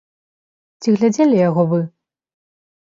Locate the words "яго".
1.49-1.69